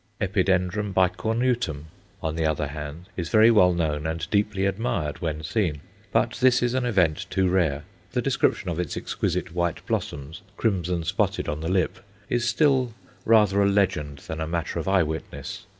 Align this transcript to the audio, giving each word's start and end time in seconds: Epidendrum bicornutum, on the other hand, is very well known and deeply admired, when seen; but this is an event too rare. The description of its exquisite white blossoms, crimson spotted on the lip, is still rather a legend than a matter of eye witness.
Epidendrum 0.19 0.95
bicornutum, 0.95 1.83
on 2.23 2.35
the 2.35 2.43
other 2.43 2.69
hand, 2.69 3.05
is 3.15 3.29
very 3.29 3.51
well 3.51 3.71
known 3.71 4.07
and 4.07 4.27
deeply 4.31 4.65
admired, 4.65 5.21
when 5.21 5.43
seen; 5.43 5.79
but 6.11 6.31
this 6.39 6.63
is 6.63 6.73
an 6.73 6.87
event 6.87 7.27
too 7.29 7.47
rare. 7.47 7.83
The 8.13 8.21
description 8.23 8.69
of 8.71 8.79
its 8.79 8.97
exquisite 8.97 9.53
white 9.53 9.85
blossoms, 9.85 10.41
crimson 10.57 11.03
spotted 11.03 11.47
on 11.47 11.61
the 11.61 11.69
lip, 11.69 11.99
is 12.31 12.49
still 12.49 12.95
rather 13.25 13.61
a 13.61 13.67
legend 13.69 14.17
than 14.27 14.41
a 14.41 14.47
matter 14.47 14.79
of 14.79 14.87
eye 14.87 15.03
witness. 15.03 15.67